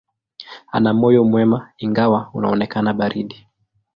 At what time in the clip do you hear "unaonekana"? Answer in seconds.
2.33-2.93